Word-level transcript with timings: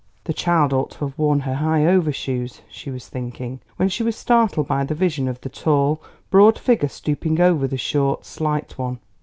"The 0.23 0.33
child 0.33 0.73
ought 0.73 0.89
to 0.93 1.05
have 1.05 1.15
worn 1.19 1.41
her 1.41 1.53
high 1.53 1.85
overshoes," 1.85 2.63
she 2.67 2.89
was 2.89 3.07
thinking, 3.07 3.59
when 3.75 3.87
she 3.87 4.01
was 4.01 4.15
startled 4.15 4.67
by 4.67 4.83
the 4.83 4.95
vision 4.95 5.27
of 5.27 5.39
the 5.41 5.49
tall, 5.49 6.01
broad 6.31 6.57
figure 6.57 6.89
stooping 6.89 7.39
over 7.39 7.67
the 7.67 7.77
short, 7.77 8.25
slight 8.25 8.79
one. 8.79 8.97